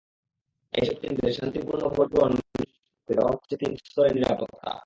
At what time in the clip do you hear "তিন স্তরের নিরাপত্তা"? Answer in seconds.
3.61-4.71